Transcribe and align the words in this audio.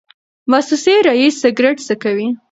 موسسې 0.51 0.95
رییس 1.07 1.35
سګرټ 1.41 1.77
څکوي. 1.87 2.27